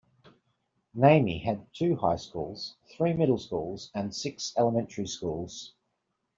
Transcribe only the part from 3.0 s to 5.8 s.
middle schools and six elementary schools.